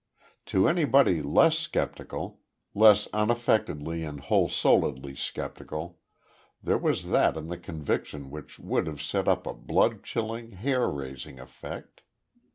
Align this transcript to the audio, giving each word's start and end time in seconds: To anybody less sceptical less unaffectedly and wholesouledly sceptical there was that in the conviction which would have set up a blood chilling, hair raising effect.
To 0.47 0.67
anybody 0.67 1.21
less 1.21 1.59
sceptical 1.71 2.39
less 2.73 3.07
unaffectedly 3.13 4.03
and 4.03 4.19
wholesouledly 4.19 5.13
sceptical 5.15 5.99
there 6.63 6.79
was 6.79 7.09
that 7.09 7.37
in 7.37 7.49
the 7.49 7.57
conviction 7.59 8.31
which 8.31 8.57
would 8.57 8.87
have 8.87 8.99
set 8.99 9.27
up 9.27 9.45
a 9.45 9.53
blood 9.53 10.03
chilling, 10.03 10.53
hair 10.53 10.89
raising 10.89 11.39
effect. 11.39 12.01